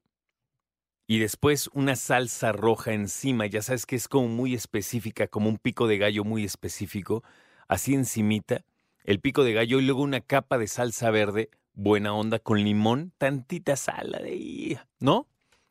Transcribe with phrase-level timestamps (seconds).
[1.05, 3.45] y después una salsa roja encima.
[3.45, 7.23] Ya sabes que es como muy específica, como un pico de gallo muy específico.
[7.67, 8.65] Así encimita,
[9.03, 13.13] el pico de gallo y luego una capa de salsa verde, buena onda, con limón,
[13.17, 15.27] tantita sal ahí, ¿no?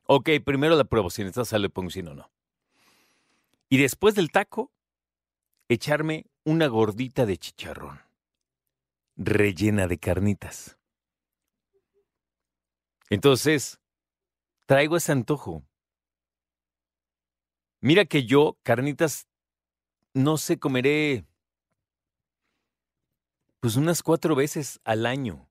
[0.06, 2.30] Ok, primero la pruebo, si necesitas sal le pongo, si no, no.
[3.68, 4.72] Y después del taco,
[5.68, 8.00] echarme una gordita de chicharrón,
[9.16, 10.76] rellena de carnitas.
[13.08, 13.80] Entonces,
[14.66, 15.64] traigo ese antojo.
[17.80, 19.28] Mira que yo, carnitas,
[20.12, 21.24] no sé, comeré
[23.60, 25.48] pues unas cuatro veces al año.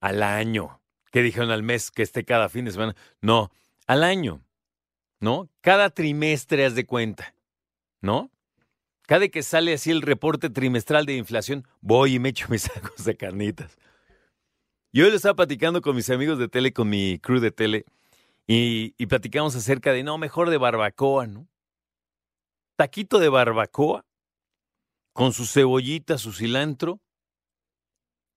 [0.00, 0.80] Al año.
[1.10, 1.90] ¿Qué dijeron al mes?
[1.90, 2.94] Que esté cada fin de semana.
[3.20, 3.50] No,
[3.86, 4.44] al año.
[5.20, 5.48] ¿No?
[5.62, 7.34] Cada trimestre, haz de cuenta.
[8.00, 8.30] ¿No?
[9.06, 13.04] Cada que sale así el reporte trimestral de inflación, voy y me echo mis sacos
[13.04, 13.78] de carnitas.
[14.92, 17.86] Yo lo estaba platicando con mis amigos de tele, con mi crew de tele,
[18.46, 21.48] y, y platicamos acerca de, no, mejor de barbacoa, ¿no?
[22.76, 24.04] Taquito de barbacoa
[25.18, 27.00] con su cebollita, su cilantro.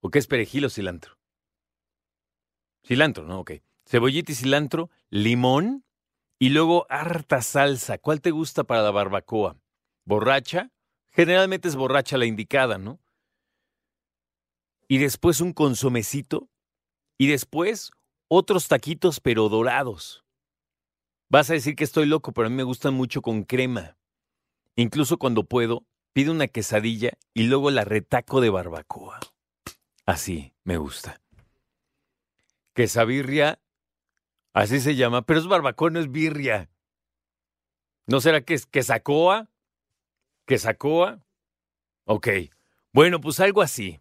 [0.02, 1.20] ¿O qué es perejil o cilantro?
[2.84, 3.42] Cilantro, ¿no?
[3.42, 3.52] Ok.
[3.86, 5.86] Cebollita y cilantro, limón
[6.40, 8.00] y luego harta salsa.
[8.00, 9.62] ¿Cuál te gusta para la barbacoa?
[10.06, 10.72] ¿Borracha?
[11.12, 13.00] Generalmente es borracha la indicada, ¿no?
[14.88, 16.50] Y después un consomecito.
[17.20, 17.92] Y después
[18.28, 20.26] otros taquitos pero dorados.
[21.30, 24.00] Vas a decir que estoy loco, pero a mí me gustan mucho con crema.
[24.76, 29.20] Incluso cuando puedo, pido una quesadilla y luego la retaco de barbacoa.
[30.06, 31.22] Así me gusta.
[32.74, 33.62] Quesabirria,
[34.54, 36.70] así se llama, pero es barbacoa, no es birria.
[38.08, 39.50] ¿No será que es quesacoa?
[40.46, 41.26] ¿Quesacoa?
[42.06, 42.28] Ok.
[42.94, 44.00] Bueno, pues algo así.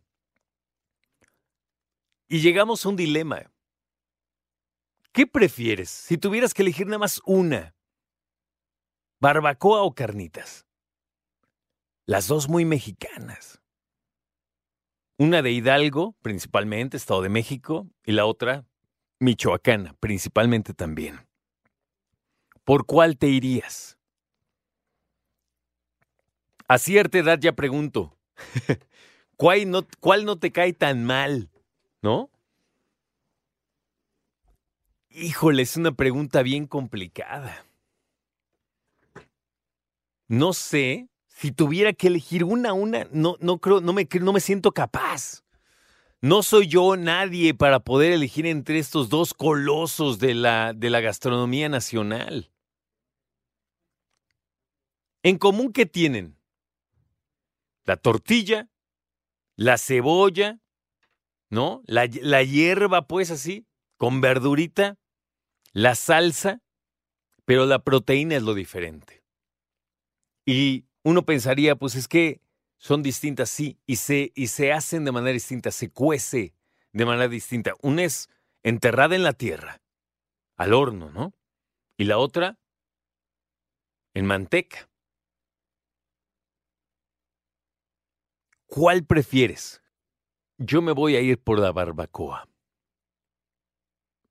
[2.28, 3.52] Y llegamos a un dilema.
[5.12, 7.74] ¿Qué prefieres si tuvieras que elegir nada más una?
[9.20, 10.66] ¿Barbacoa o carnitas?
[12.10, 13.62] Las dos muy mexicanas.
[15.16, 18.66] Una de Hidalgo, principalmente, Estado de México, y la otra,
[19.20, 21.24] Michoacana, principalmente también.
[22.64, 23.96] ¿Por cuál te irías?
[26.66, 28.18] A cierta edad ya pregunto,
[29.36, 31.48] ¿cuál no, ¿cuál no te cae tan mal?
[32.02, 32.28] ¿No?
[35.10, 37.64] Híjole, es una pregunta bien complicada.
[40.26, 41.09] No sé
[41.40, 44.72] si tuviera que elegir una a una, no, no creo, no me, no me siento
[44.72, 45.42] capaz.
[46.20, 51.00] No soy yo nadie para poder elegir entre estos dos colosos de la, de la
[51.00, 52.52] gastronomía nacional.
[55.22, 56.36] En común, ¿qué tienen?
[57.84, 58.68] La tortilla,
[59.56, 60.60] la cebolla,
[61.48, 61.80] ¿no?
[61.86, 64.98] La, la hierba, pues así, con verdurita,
[65.72, 66.60] la salsa,
[67.46, 69.24] pero la proteína es lo diferente.
[70.44, 72.40] Y uno pensaría, pues es que
[72.76, 76.54] son distintas, sí, y se, y se hacen de manera distinta, se cuece
[76.92, 77.74] de manera distinta.
[77.82, 78.28] Una es
[78.62, 79.82] enterrada en la tierra,
[80.56, 81.34] al horno, ¿no?
[81.96, 82.58] Y la otra
[84.14, 84.88] en manteca.
[88.66, 89.82] ¿Cuál prefieres?
[90.56, 92.48] Yo me voy a ir por la barbacoa.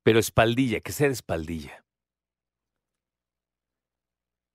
[0.04, 1.86] Pero espaldilla, que sea de espaldilla.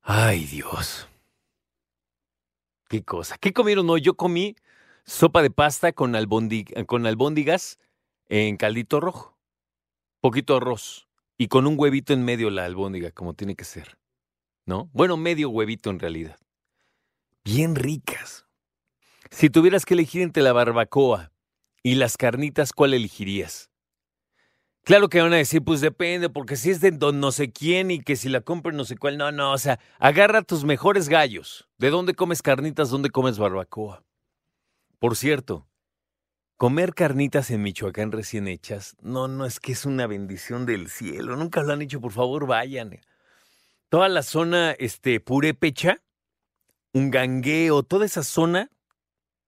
[0.03, 1.09] Ay, Dios.
[2.95, 3.37] Qué cosa.
[3.39, 4.03] ¿Qué comieron hoy?
[4.03, 4.55] Yo comí
[5.05, 6.13] sopa de pasta con,
[6.87, 7.81] con albóndigas
[8.29, 9.37] en caldito rojo.
[10.21, 11.09] Poquito arroz.
[11.37, 13.99] Y con un huevito en medio la albóndiga, como tiene que ser.
[14.65, 14.91] ¿No?
[14.93, 16.39] Bueno, medio huevito en realidad.
[17.43, 18.47] Bien ricas.
[19.29, 21.33] Si tuvieras que elegir entre la barbacoa
[21.83, 23.71] y las carnitas, ¿cuál elegirías?
[24.85, 27.91] Claro que van a decir, pues depende, porque si es de don no sé quién
[27.91, 31.09] y que si la compras no sé cuál, no, no, o sea, agarra tus mejores
[31.09, 31.67] gallos.
[31.79, 32.91] ¿De dónde comes carnitas?
[32.91, 34.05] ¿Dónde comes barbacoa?
[34.99, 35.67] Por cierto,
[36.59, 41.35] comer carnitas en Michoacán recién hechas, no, no, es que es una bendición del cielo.
[41.35, 43.01] Nunca lo han hecho, por favor, vayan.
[43.89, 46.03] Toda la zona, este, purépecha,
[46.93, 48.71] un gangueo, toda esa zona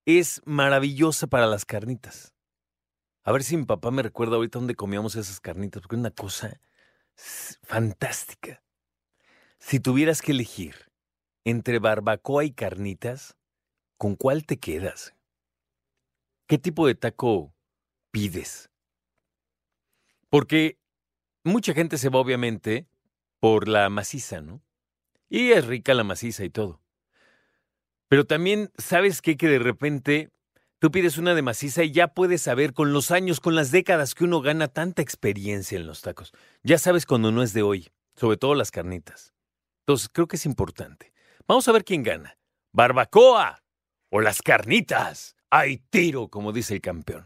[0.05, 2.33] es maravillosa para las carnitas.
[3.27, 6.11] A ver si mi papá me recuerda ahorita dónde comíamos esas carnitas, porque es una
[6.11, 6.61] cosa
[7.61, 8.63] fantástica.
[9.59, 10.93] Si tuvieras que elegir
[11.43, 13.35] entre barbacoa y carnitas,
[13.97, 15.13] ¿con cuál te quedas?
[16.47, 17.53] ¿Qué tipo de taco
[18.11, 18.69] pides?
[20.29, 20.79] Porque
[21.43, 22.87] mucha gente se va obviamente
[23.41, 24.61] por la maciza, ¿no?
[25.27, 26.81] Y es rica la maciza y todo.
[28.07, 29.35] Pero también, ¿sabes qué?
[29.35, 30.31] Que de repente
[30.79, 34.15] tú pides una de maciza y ya puedes saber con los años, con las décadas
[34.15, 36.33] que uno gana tanta experiencia en los tacos.
[36.63, 39.33] Ya sabes cuando no es de hoy, sobre todo las carnitas.
[39.85, 41.13] Entonces, creo que es importante.
[41.47, 42.37] Vamos a ver quién gana.
[42.73, 43.63] ¿Barbacoa
[44.09, 45.35] o las carnitas?
[45.49, 47.23] ¡Hay tiro, como dice el campeón!